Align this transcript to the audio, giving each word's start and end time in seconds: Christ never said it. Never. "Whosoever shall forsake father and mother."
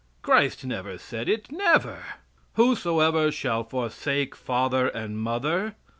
Christ 0.23 0.65
never 0.65 0.97
said 0.97 1.29
it. 1.29 1.51
Never. 1.51 2.03
"Whosoever 2.55 3.31
shall 3.31 3.63
forsake 3.63 4.35
father 4.35 4.87
and 4.87 5.19
mother." 5.19 5.75